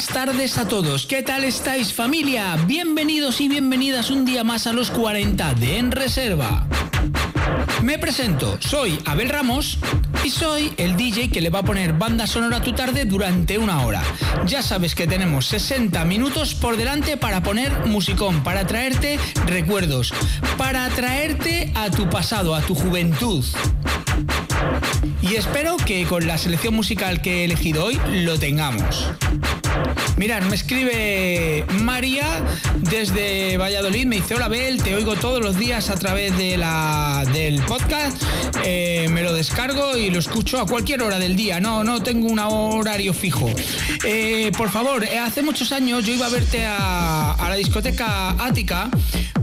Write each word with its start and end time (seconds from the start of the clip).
Buenas 0.00 0.14
tardes 0.14 0.56
a 0.56 0.66
todos, 0.66 1.04
¿qué 1.04 1.22
tal 1.22 1.44
estáis 1.44 1.92
familia? 1.92 2.56
Bienvenidos 2.66 3.38
y 3.42 3.48
bienvenidas 3.48 4.10
un 4.10 4.24
día 4.24 4.42
más 4.42 4.66
a 4.66 4.72
los 4.72 4.90
40 4.90 5.52
de 5.52 5.76
En 5.76 5.92
Reserva. 5.92 6.66
Me 7.82 7.98
presento, 7.98 8.56
soy 8.60 8.98
Abel 9.04 9.28
Ramos 9.28 9.76
y 10.24 10.30
soy 10.30 10.72
el 10.78 10.96
DJ 10.96 11.28
que 11.28 11.42
le 11.42 11.50
va 11.50 11.58
a 11.58 11.64
poner 11.64 11.92
banda 11.92 12.26
sonora 12.26 12.56
a 12.56 12.62
tu 12.62 12.72
tarde 12.72 13.04
durante 13.04 13.58
una 13.58 13.84
hora. 13.84 14.02
Ya 14.46 14.62
sabes 14.62 14.94
que 14.94 15.06
tenemos 15.06 15.44
60 15.48 16.02
minutos 16.06 16.54
por 16.54 16.78
delante 16.78 17.18
para 17.18 17.42
poner 17.42 17.84
musicón, 17.84 18.42
para 18.42 18.66
traerte 18.66 19.18
recuerdos, 19.44 20.14
para 20.56 20.88
traerte 20.88 21.74
a 21.74 21.90
tu 21.90 22.08
pasado, 22.08 22.54
a 22.54 22.62
tu 22.62 22.74
juventud. 22.74 23.44
Y 25.20 25.34
espero 25.34 25.76
que 25.76 26.06
con 26.06 26.26
la 26.26 26.38
selección 26.38 26.72
musical 26.72 27.20
que 27.20 27.42
he 27.42 27.44
elegido 27.44 27.84
hoy 27.84 28.00
lo 28.24 28.38
tengamos. 28.38 29.06
Mirad, 30.20 30.42
me 30.42 30.54
escribe 30.54 31.64
María 31.80 32.44
desde 32.76 33.56
Valladolid, 33.56 34.04
me 34.04 34.16
dice, 34.16 34.34
hola 34.34 34.48
Bel, 34.48 34.82
te 34.82 34.94
oigo 34.94 35.16
todos 35.16 35.40
los 35.40 35.58
días 35.58 35.88
a 35.88 35.94
través 35.94 36.36
de 36.36 36.58
la, 36.58 37.24
del 37.32 37.62
podcast, 37.62 38.22
eh, 38.62 39.08
me 39.10 39.22
lo 39.22 39.32
descargo 39.32 39.96
y 39.96 40.10
lo 40.10 40.18
escucho 40.18 40.60
a 40.60 40.66
cualquier 40.66 41.00
hora 41.00 41.18
del 41.18 41.36
día, 41.36 41.58
no, 41.58 41.84
no 41.84 42.02
tengo 42.02 42.26
un 42.26 42.38
horario 42.38 43.14
fijo. 43.14 43.48
Eh, 44.04 44.52
por 44.58 44.68
favor, 44.68 45.04
eh, 45.04 45.18
hace 45.18 45.42
muchos 45.42 45.72
años 45.72 46.04
yo 46.04 46.12
iba 46.12 46.26
a 46.26 46.28
verte 46.28 46.66
a, 46.66 47.36
la 47.48 47.54
discoteca 47.54 48.32
Ática, 48.44 48.90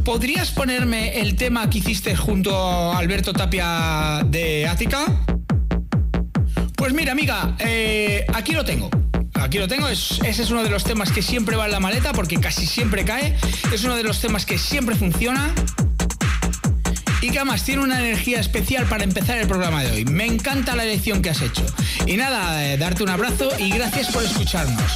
¿podrías 0.05 0.51
ponerme 0.51 1.19
el 1.19 1.35
tema 1.35 1.67
que 1.71 1.79
hiciste 1.79 2.15
junto 2.15 2.55
a 2.55 2.99
Alberto 2.99 3.33
Tapia 3.33 4.21
de 4.27 4.67
Ática? 4.67 5.05
Pues 6.75 6.93
mira, 6.93 7.13
amiga, 7.13 7.57
aquí 8.35 8.53
lo 8.53 8.63
tengo. 8.63 8.91
Aquí 9.47 9.59
lo 9.59 9.67
tengo, 9.69 9.87
es- 9.87 10.19
ese 10.25 10.43
es 10.43 10.51
uno 10.51 10.61
de 10.61 10.69
los 10.69 10.83
temas 10.83 11.09
que 11.09 11.21
siempre 11.21 11.55
va 11.55 11.67
en 11.67 11.71
la 11.71 11.79
maleta 11.79 12.11
porque 12.11 12.35
casi 12.35 12.67
siempre 12.67 13.05
cae. 13.05 13.33
Es 13.71 13.85
uno 13.85 13.95
de 13.95 14.03
los 14.03 14.19
temas 14.19 14.45
que 14.45 14.57
siempre 14.57 14.93
funciona. 14.93 15.53
Y 17.21 17.29
que 17.29 17.39
además 17.39 17.63
tiene 17.63 17.81
una 17.81 17.97
energía 17.97 18.41
especial 18.41 18.87
para 18.87 19.05
empezar 19.05 19.37
el 19.37 19.47
programa 19.47 19.83
de 19.85 19.91
hoy. 19.91 20.03
Me 20.03 20.25
encanta 20.25 20.75
la 20.75 20.83
elección 20.83 21.21
que 21.21 21.29
has 21.29 21.41
hecho. 21.41 21.65
Y 22.05 22.17
nada, 22.17 22.65
eh, 22.67 22.77
darte 22.77 23.03
un 23.03 23.09
abrazo 23.09 23.49
y 23.57 23.69
gracias 23.69 24.09
por 24.09 24.21
escucharnos. 24.21 24.91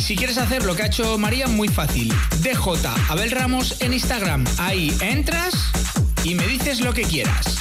Si 0.00 0.16
quieres 0.16 0.38
hacer 0.38 0.64
lo 0.64 0.74
que 0.74 0.84
ha 0.84 0.86
hecho 0.86 1.18
María, 1.18 1.46
muy 1.46 1.68
fácil. 1.68 2.14
DJ 2.40 2.88
Abel 3.10 3.30
Ramos 3.32 3.76
en 3.80 3.92
Instagram. 3.92 4.44
Ahí 4.56 4.96
entras 5.02 5.52
y 6.24 6.34
me 6.36 6.46
dices 6.46 6.80
lo 6.80 6.94
que 6.94 7.02
quieras. 7.02 7.58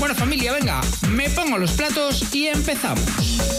Bueno 0.00 0.16
familia, 0.16 0.52
venga, 0.52 0.80
me 1.10 1.30
pongo 1.30 1.58
los 1.58 1.70
platos 1.72 2.34
y 2.34 2.48
empezamos. 2.48 3.57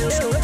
you. 0.00 0.39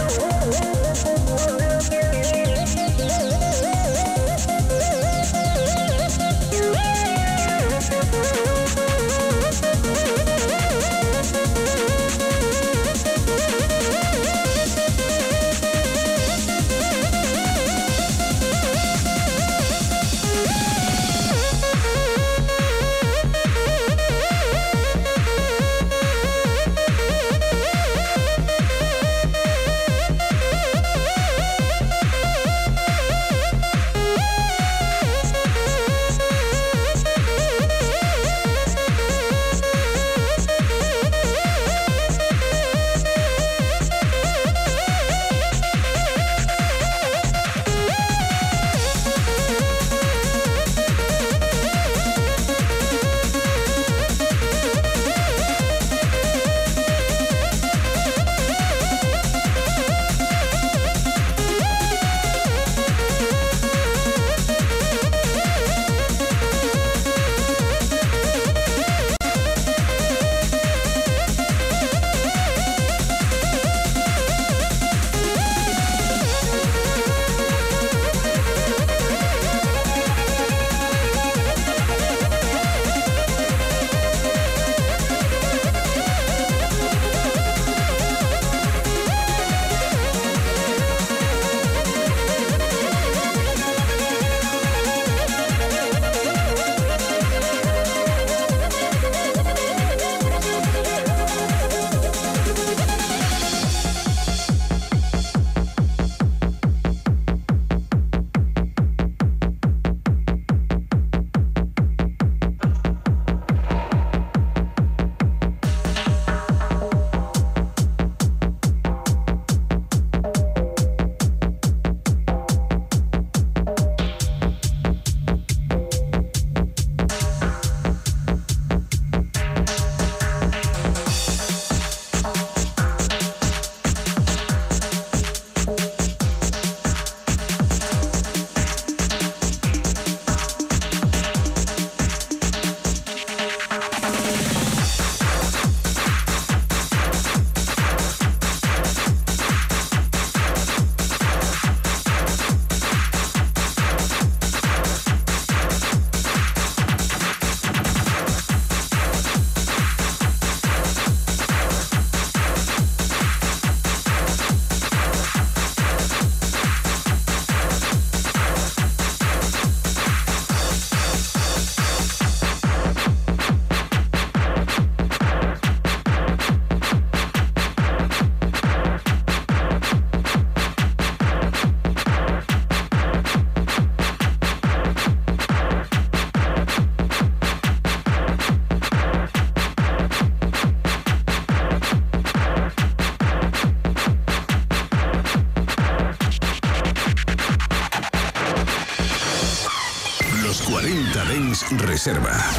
Reserva. 201.97 202.55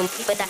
Con 0.00 0.08
puta. 0.08 0.48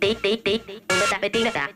Beep, 0.00 0.22
beep, 0.22 0.44
beep. 0.44 1.75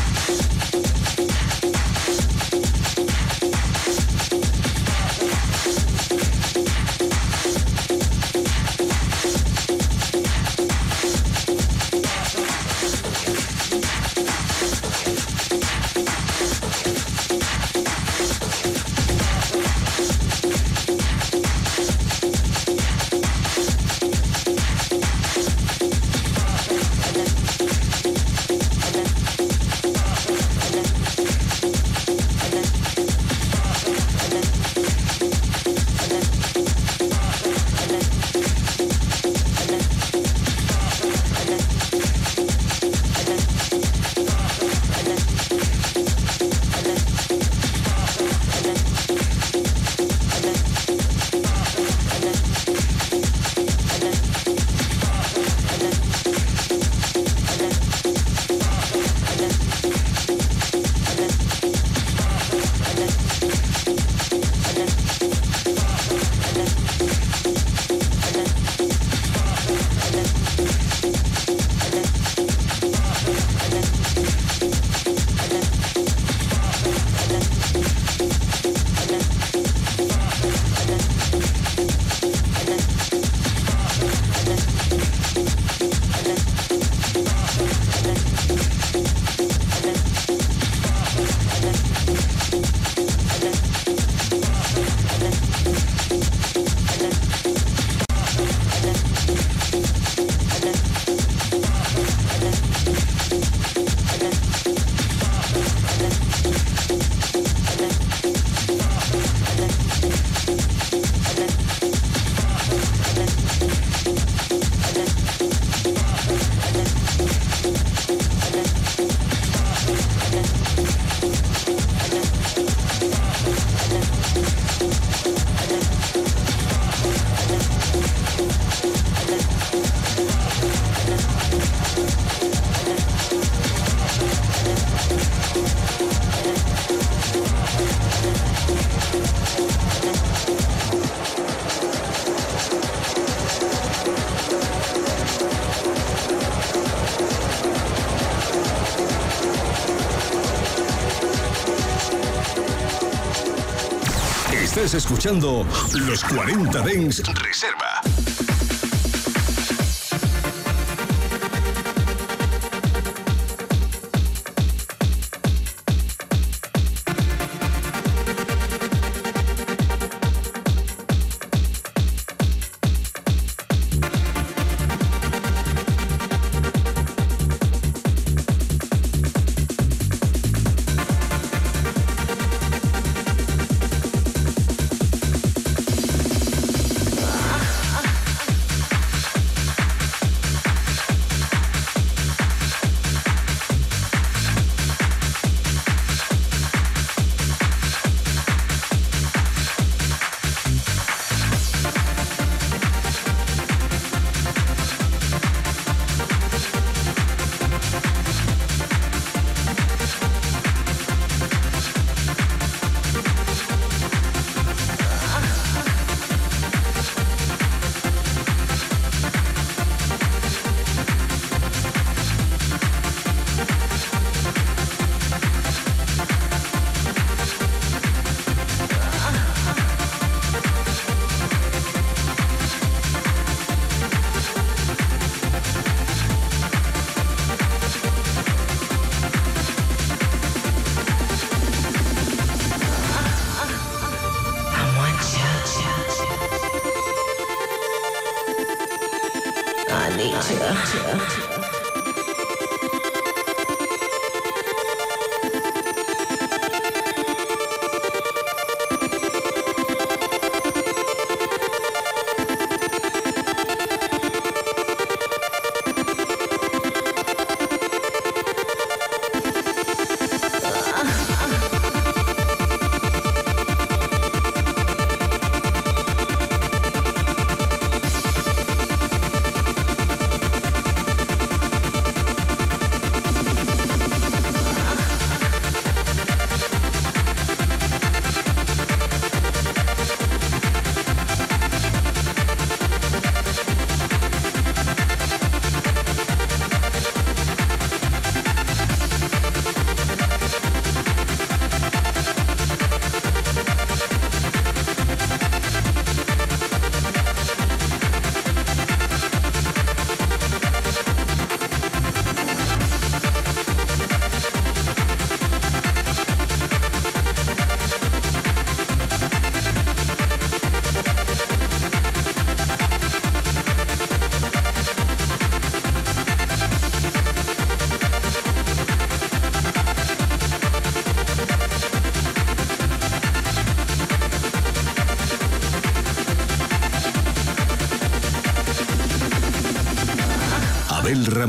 Los 156.07 156.23
40 156.23 156.81
Dens 156.81 157.21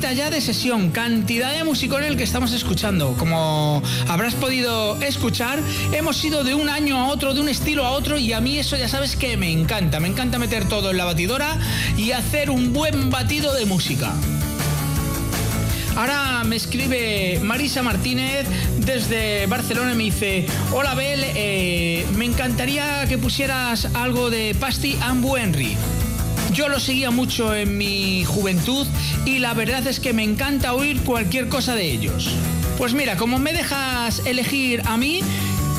Ya 0.00 0.30
de 0.30 0.40
sesión, 0.40 0.90
cantidad 0.90 1.52
de 1.52 1.62
música 1.62 1.98
en 1.98 2.04
el 2.04 2.16
que 2.16 2.24
estamos 2.24 2.52
escuchando. 2.52 3.14
Como 3.18 3.82
habrás 4.08 4.34
podido 4.34 5.00
escuchar, 5.02 5.60
hemos 5.92 6.24
ido 6.24 6.42
de 6.42 6.54
un 6.54 6.68
año 6.68 6.98
a 6.98 7.08
otro, 7.08 7.34
de 7.34 7.40
un 7.40 7.48
estilo 7.48 7.84
a 7.84 7.90
otro, 7.90 8.16
y 8.16 8.32
a 8.32 8.40
mí 8.40 8.58
eso 8.58 8.76
ya 8.76 8.88
sabes 8.88 9.14
que 9.14 9.36
me 9.36 9.52
encanta. 9.52 10.00
Me 10.00 10.08
encanta 10.08 10.38
meter 10.38 10.66
todo 10.68 10.90
en 10.90 10.96
la 10.96 11.04
batidora 11.04 11.58
y 11.96 12.12
hacer 12.12 12.50
un 12.50 12.72
buen 12.72 13.10
batido 13.10 13.52
de 13.52 13.66
música. 13.66 14.12
Ahora 15.96 16.44
me 16.44 16.56
escribe 16.56 17.38
Marisa 17.42 17.82
Martínez 17.82 18.46
desde 18.78 19.46
Barcelona 19.46 19.92
y 19.92 19.96
me 19.96 20.04
dice, 20.04 20.46
hola 20.72 20.94
Bel, 20.94 21.20
eh, 21.22 22.06
me 22.16 22.24
encantaría 22.24 23.06
que 23.06 23.18
pusieras 23.18 23.86
algo 23.94 24.30
de 24.30 24.56
Pasti 24.58 24.98
and 25.02 25.24
Henry. 25.36 25.76
Yo 26.52 26.68
lo 26.68 26.80
seguía 26.80 27.10
mucho 27.10 27.54
en 27.54 27.78
mi 27.78 28.24
juventud 28.24 28.86
y 29.24 29.38
la 29.38 29.54
verdad 29.54 29.86
es 29.86 30.00
que 30.00 30.12
me 30.12 30.24
encanta 30.24 30.74
oír 30.74 31.00
cualquier 31.02 31.48
cosa 31.48 31.74
de 31.74 31.92
ellos. 31.92 32.28
Pues 32.76 32.92
mira, 32.92 33.16
como 33.16 33.38
me 33.38 33.52
dejas 33.52 34.22
elegir 34.26 34.82
a 34.86 34.96
mí, 34.96 35.20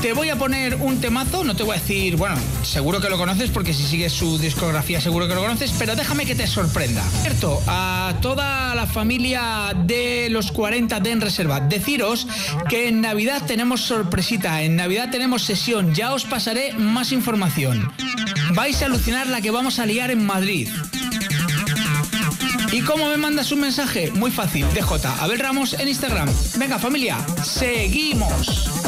te 0.02 0.14
voy 0.14 0.30
a 0.30 0.36
poner 0.36 0.76
un 0.76 1.00
temazo, 1.00 1.44
no 1.44 1.56
te 1.56 1.62
voy 1.62 1.76
a 1.76 1.80
decir, 1.80 2.16
bueno, 2.16 2.36
seguro 2.64 3.00
que 3.00 3.10
lo 3.10 3.20
conoces 3.20 3.52
porque 3.52 3.72
si 3.72 3.84
sigues 3.84 4.12
su 4.12 4.40
discografía 4.40 5.00
seguro 5.00 5.28
que 5.28 5.36
lo 5.36 5.42
conoces, 5.42 5.72
pero 5.78 5.96
déjame 5.96 6.26
que 6.26 6.34
te 6.34 6.48
sorprenda. 6.48 7.04
Cierto, 7.22 7.62
a 7.68 8.16
toda 8.20 8.74
la 8.74 8.88
familia 8.88 9.74
de 9.86 10.30
los 10.32 10.52
40 10.52 11.00
de 11.00 11.12
En 11.12 11.22
Reserva, 11.22 11.60
deciros 11.60 12.28
que 12.68 12.88
en 12.88 13.02
Navidad 13.02 13.44
tenemos 13.46 13.82
sorpresita, 13.82 14.64
en 14.64 14.76
Navidad 14.76 15.12
tenemos 15.12 15.44
sesión, 15.44 15.94
ya 15.94 16.14
os 16.14 16.26
pasaré 16.26 16.74
más 16.74 17.12
información. 17.12 17.92
Vais 18.56 18.82
a 18.82 18.86
alucinar 18.86 19.28
la 19.28 19.40
que 19.40 19.52
vamos 19.52 19.78
a 19.78 19.86
liar 19.86 20.10
en 20.10 20.26
Madrid. 20.26 20.68
¿Y 22.72 22.82
cómo 22.82 23.08
me 23.08 23.18
mandas 23.18 23.52
un 23.52 23.60
mensaje? 23.60 24.12
Muy 24.12 24.32
fácil, 24.32 24.66
DJ 24.74 25.08
Abel 25.20 25.38
Ramos 25.38 25.74
en 25.74 25.88
Instagram. 25.88 26.30
Venga 26.58 26.80
familia, 26.80 27.18
seguimos. 27.44 28.81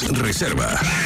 Reserva. 0.00 1.01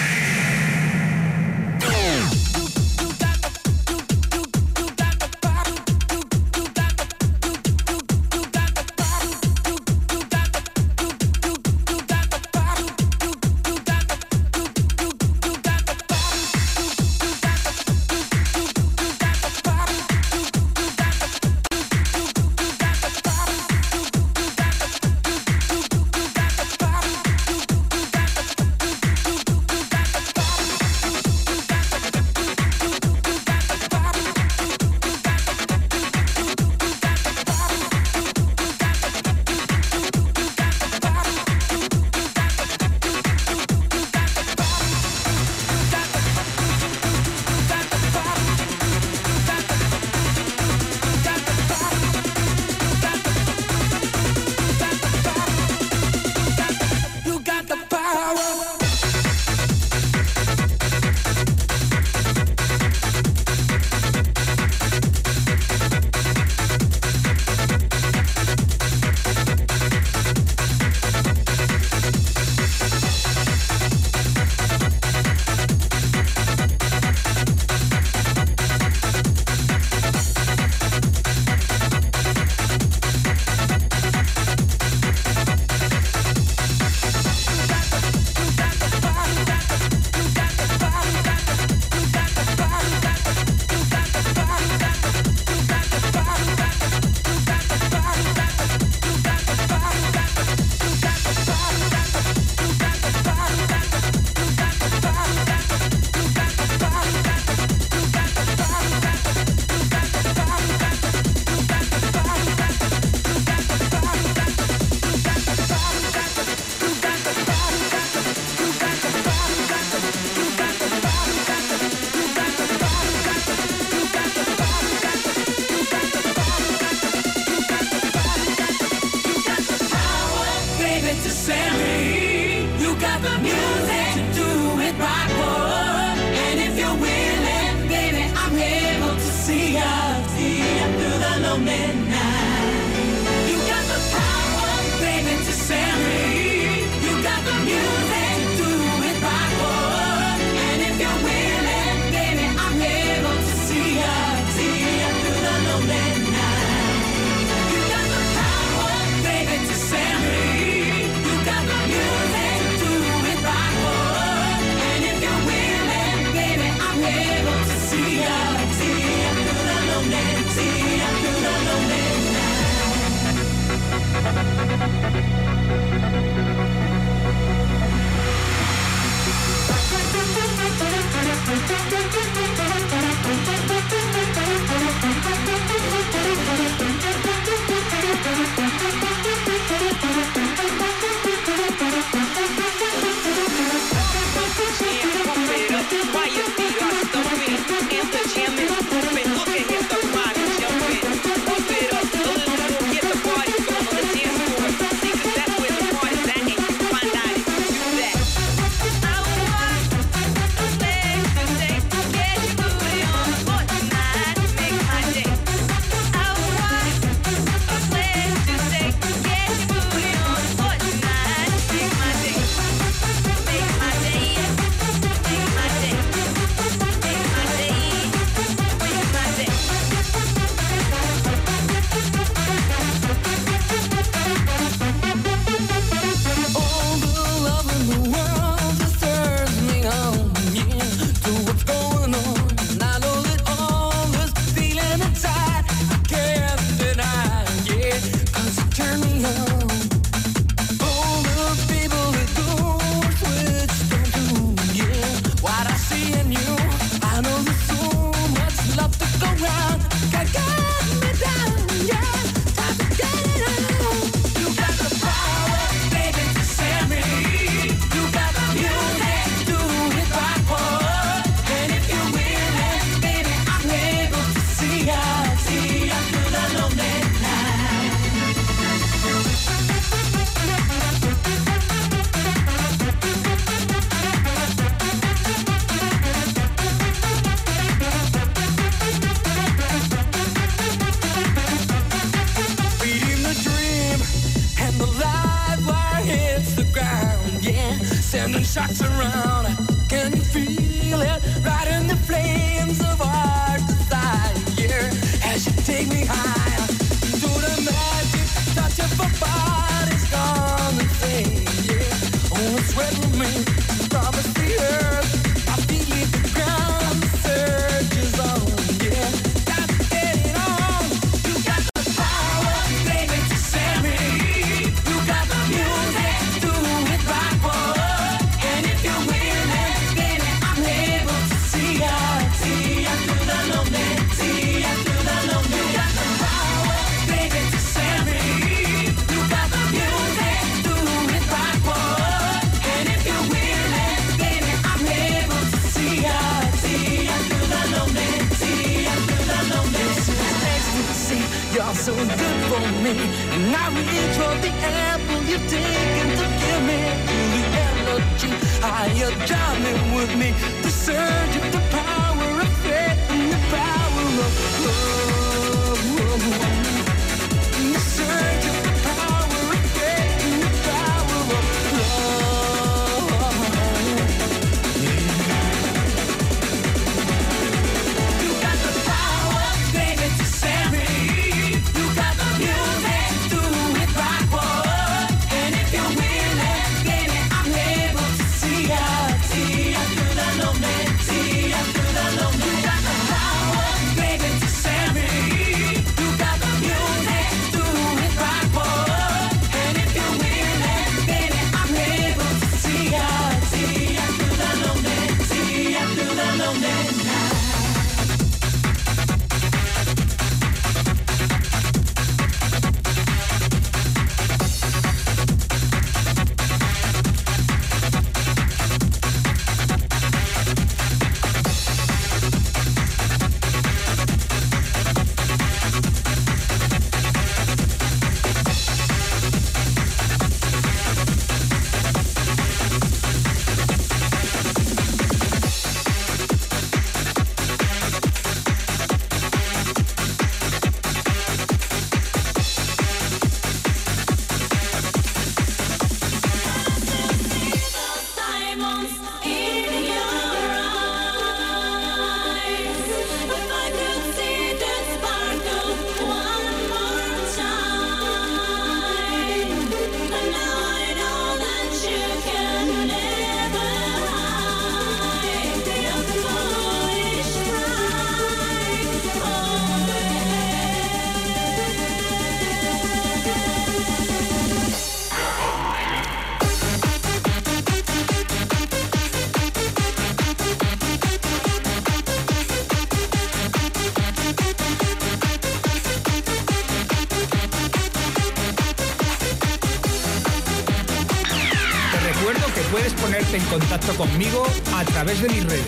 De 495.20 495.28
mis 495.28 495.44
redes. 495.44 495.66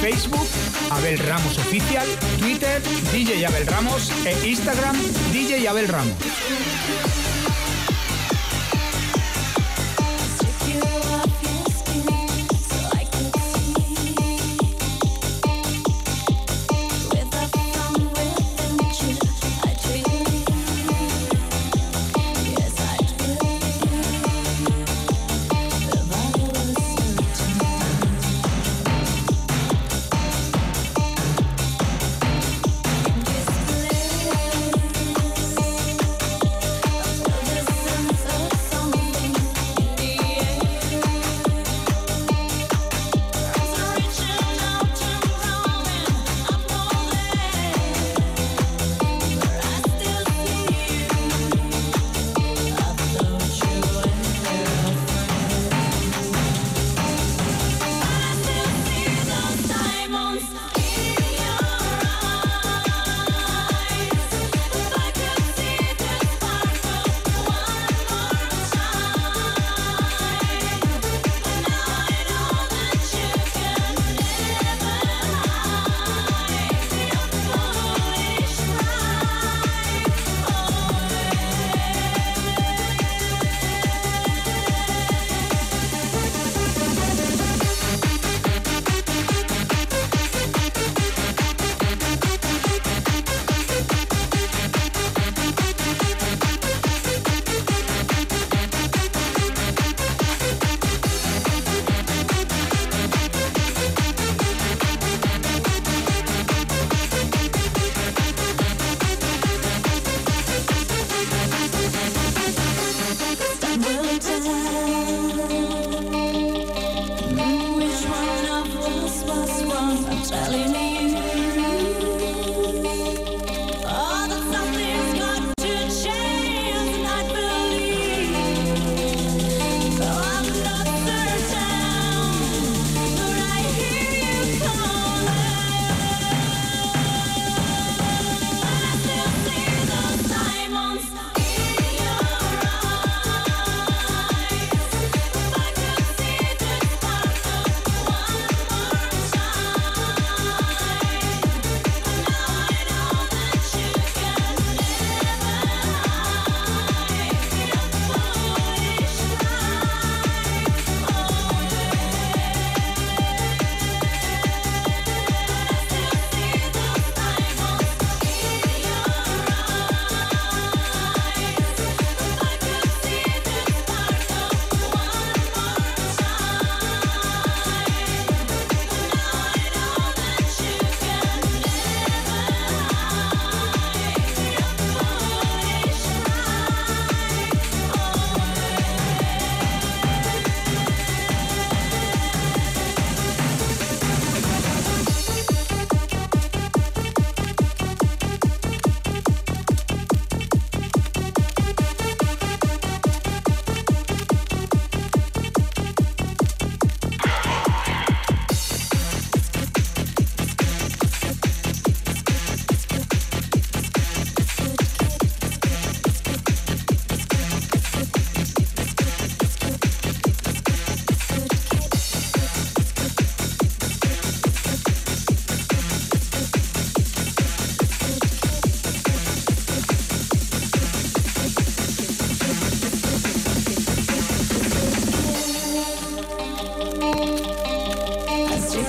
Facebook, 0.00 0.46
Abel 0.90 1.18
Ramos 1.18 1.58
Oficial, 1.58 2.06
Twitter, 2.38 2.80
DJ 3.12 3.46
Abel 3.46 3.66
Ramos 3.66 4.10
e 4.24 4.48
Instagram, 4.48 4.96
DJ 5.32 5.66
Abel 5.68 5.88
Ramos. 5.88 6.23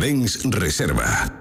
40 0.00 0.06
Dens 0.06 0.38
Reserva. 0.48 1.39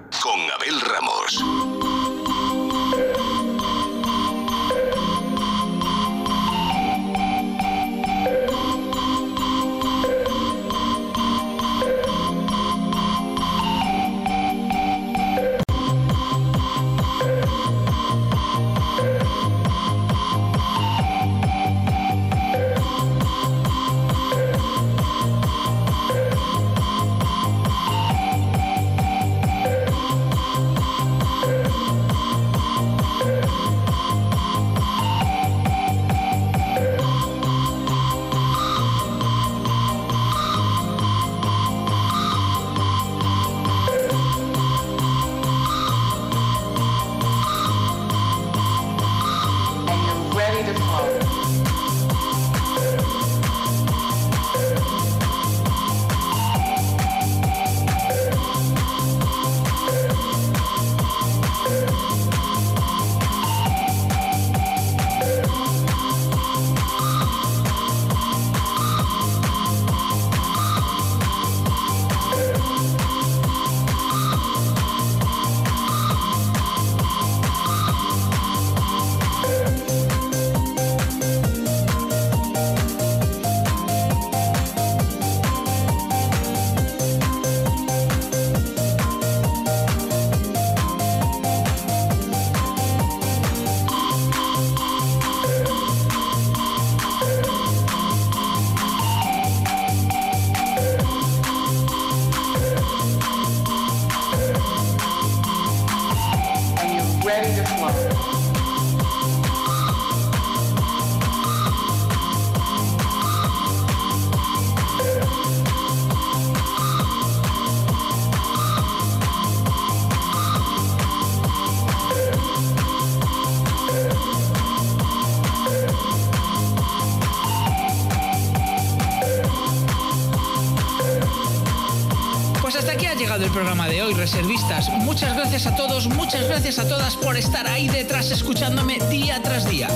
Gracias 136.61 136.85
a 136.85 136.89
todas 136.89 137.15
por 137.15 137.37
estar 137.37 137.65
ahí 137.67 137.87
detrás 137.87 138.31
escuchándome 138.31 138.99
día 139.09 139.41
tras 139.41 139.69
día. 139.69 139.87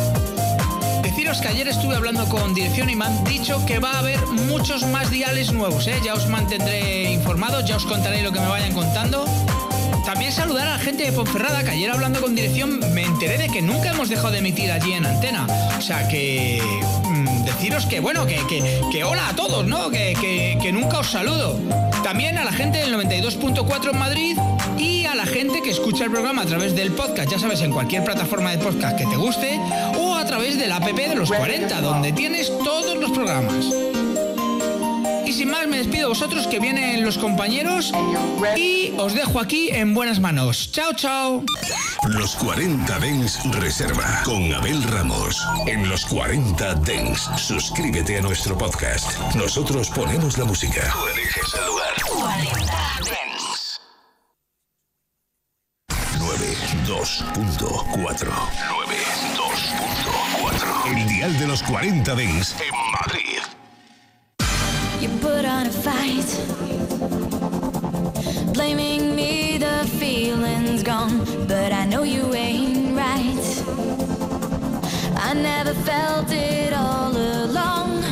Deciros 1.02 1.42
que 1.42 1.50
ayer 1.50 1.68
estuve 1.68 1.94
hablando 1.94 2.26
con 2.30 2.54
dirección 2.54 2.90
y 2.90 2.96
me 2.96 3.04
han 3.04 3.22
dicho 3.26 3.66
que 3.66 3.80
va 3.80 3.92
a 3.92 4.00
haber 4.00 4.26
muchos 4.28 4.86
más 4.88 5.12
diales 5.12 5.52
nuevos, 5.52 5.88
¿eh? 5.88 6.00
ya 6.06 6.14
os 6.14 6.30
mantendré 6.30 7.12
informados, 7.12 7.66
ya 7.66 7.76
os 7.76 7.86
contaré 7.86 8.22
lo 8.22 8.32
que 8.32 8.40
me 8.40 8.48
vayan 8.48 8.72
contando. 8.72 9.26
También 10.06 10.32
saludar 10.32 10.70
a 10.70 10.78
la 10.78 10.80
gente 10.80 11.04
de 11.04 11.12
Ponferrada, 11.12 11.66
que 11.66 11.72
ayer 11.72 11.92
hablando 11.92 12.22
con 12.22 12.34
dirección 12.34 12.80
me 12.94 13.04
enteré 13.04 13.38
de 13.38 13.50
que 13.50 13.62
nunca 13.62 13.92
hemos 13.92 14.08
dejado 14.08 14.32
de 14.32 14.38
emitir 14.38 14.72
allí 14.72 14.94
en 14.94 15.06
antena. 15.06 15.46
O 15.78 15.82
sea 15.82 16.08
que 16.08 16.62
mm, 17.10 17.44
deciros 17.44 17.86
que 17.88 18.00
bueno, 18.00 18.26
que, 18.26 18.40
que, 18.90 19.04
hola 19.04 19.28
a 19.28 19.36
todos, 19.36 19.66
¿no? 19.66 19.90
Que, 19.90 20.58
que 20.62 20.72
nunca 20.72 21.00
os 21.00 21.12
saludo. 21.12 21.60
También 22.04 22.38
a 22.38 22.46
la 22.46 22.54
gente 22.54 22.78
del 22.78 22.94
92.4 22.94 23.92
en 23.92 24.00
Madrid 24.00 24.38
que 25.64 25.70
escucha 25.70 26.04
el 26.04 26.12
programa 26.12 26.42
a 26.42 26.46
través 26.46 26.76
del 26.76 26.92
podcast, 26.92 27.32
ya 27.32 27.40
sabes, 27.40 27.62
en 27.62 27.72
cualquier 27.72 28.04
plataforma 28.04 28.52
de 28.52 28.58
podcast 28.58 28.98
que 28.98 29.06
te 29.06 29.16
guste 29.16 29.60
o 29.98 30.14
a 30.14 30.26
través 30.26 30.60
del 30.60 30.72
app 30.72 30.84
de 30.84 31.16
los 31.16 31.32
40, 31.32 31.80
donde 31.80 32.12
tienes 32.12 32.52
todos 32.64 32.98
los 32.98 33.12
programas. 33.12 33.66
Y 35.26 35.32
sin 35.32 35.50
más 35.50 35.66
me 35.68 35.78
despido 35.78 36.10
vosotros 36.10 36.48
que 36.48 36.60
vienen 36.60 37.06
los 37.06 37.18
compañeros 37.18 37.94
y 38.58 38.94
os 38.98 39.14
dejo 39.14 39.40
aquí 39.40 39.70
en 39.70 39.94
buenas 39.94 40.20
manos. 40.20 40.70
Chao, 40.72 40.94
chao. 40.94 41.44
Los 42.10 42.36
40 42.36 43.00
Dens 43.00 43.40
Reserva 43.54 44.22
con 44.26 44.54
Abel 44.54 44.84
Ramos. 44.84 45.42
En 45.66 45.88
los 45.88 46.06
40 46.06 46.76
Dens, 46.76 47.30
suscríbete 47.38 48.18
a 48.18 48.22
nuestro 48.22 48.58
podcast. 48.58 49.18
Nosotros 49.36 49.90
ponemos 49.90 50.38
la 50.38 50.44
música. 50.44 50.92
Tú 50.92 51.08
eliges 51.08 51.54
el 51.58 51.66
lugar. 51.68 51.83
40 61.84 62.16
Dens 62.16 62.56
en 62.62 62.92
Madrid. 62.92 63.42
You 65.02 65.10
put 65.20 65.44
on 65.44 65.68
a 65.68 65.70
fight. 65.70 66.24
Blaming 68.54 69.14
me, 69.18 69.58
the 69.58 69.86
feeling's 70.00 70.82
gone. 70.82 71.26
But 71.46 71.74
I 71.74 71.86
know 71.86 72.04
you 72.04 72.34
ain't 72.34 72.96
right. 72.96 73.64
I 75.18 75.34
never 75.34 75.74
felt 75.74 76.32
it 76.32 76.72
all 76.72 77.12
along. 77.18 78.04